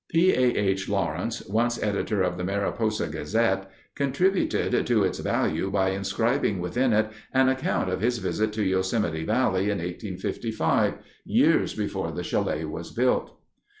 P. 0.09 0.31
A. 0.33 0.57
H. 0.57 0.89
Laurence, 0.89 1.45
once 1.47 1.77
editor 1.83 2.23
of 2.23 2.35
the 2.35 2.43
Mariposa 2.43 3.05
Gazette, 3.07 3.69
contributed 3.93 4.87
to 4.87 5.03
its 5.03 5.19
value 5.19 5.69
by 5.69 5.91
inscribing 5.91 6.57
within 6.59 6.91
it 6.91 7.11
an 7.35 7.49
account 7.49 7.87
of 7.87 8.01
his 8.01 8.17
visit 8.17 8.51
to 8.53 8.63
Yosemite 8.63 9.25
Valley 9.25 9.65
in 9.65 9.77
1855, 9.77 10.95
years 11.23 11.75
before 11.75 12.11
the 12.11 12.23
chalet 12.23 12.65
was 12.65 12.89
built. 12.89 13.39